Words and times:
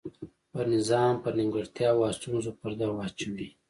پر 0.51 0.65
نظام 0.75 1.13
پر 1.23 1.33
نیمګړتیاوو 1.37 2.05
او 2.07 2.15
ستونزو 2.19 2.49
پرده 2.59 2.87
واچوي. 2.91 3.47